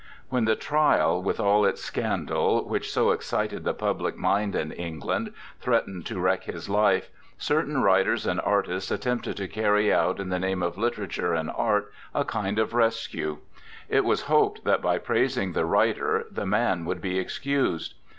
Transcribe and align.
When 0.29 0.45
the 0.45 0.55
trial, 0.55 1.21
with 1.21 1.39
all 1.39 1.63
its 1.63 1.83
scandal, 1.83 2.65
which 2.67 2.91
so 2.91 3.11
excited 3.11 3.63
the 3.63 3.75
public 3.75 4.17
mind 4.17 4.55
in 4.55 4.71
England 4.71 5.31
threatened 5.59 6.07
to 6.07 6.19
wreck 6.19 6.45
his 6.45 6.67
life, 6.67 7.11
certain 7.37 7.83
writers 7.83 8.25
and 8.25 8.41
artists 8.41 8.89
attempted 8.89 9.37
to 9.37 9.47
carry 9.47 9.93
out, 9.93 10.19
in 10.19 10.29
the 10.29 10.39
name 10.39 10.63
of 10.63 10.75
literature 10.75 11.35
and 11.35 11.51
art, 11.55 11.93
a 12.15 12.25
kind 12.25 12.57
of 12.57 12.73
rescue. 12.73 13.41
It 13.89 14.03
was 14.03 14.21
hoped 14.23 14.63
that 14.63 14.81
by 14.81 14.97
praising 14.97 15.53
the 15.53 15.65
writer 15.65 16.25
the 16.31 16.47
man 16.47 16.85
would 16.85 16.99
be 16.99 17.19
excused. 17.19 17.93